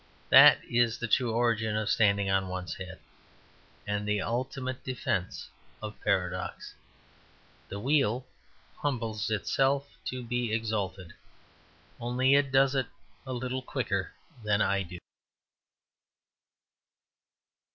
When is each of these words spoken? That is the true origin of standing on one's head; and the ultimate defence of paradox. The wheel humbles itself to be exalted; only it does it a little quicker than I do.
That 0.29 0.63
is 0.65 0.97
the 0.97 1.07
true 1.07 1.31
origin 1.31 1.75
of 1.77 1.87
standing 1.87 2.27
on 2.27 2.47
one's 2.47 2.73
head; 2.73 2.97
and 3.85 4.07
the 4.07 4.19
ultimate 4.19 4.83
defence 4.83 5.47
of 5.79 6.01
paradox. 6.01 6.73
The 7.69 7.79
wheel 7.79 8.25
humbles 8.77 9.29
itself 9.29 9.87
to 10.05 10.23
be 10.23 10.51
exalted; 10.53 11.13
only 11.99 12.33
it 12.33 12.51
does 12.51 12.73
it 12.73 12.87
a 13.27 13.33
little 13.33 13.61
quicker 13.61 14.13
than 14.43 14.59
I 14.59 14.81
do. 14.81 14.97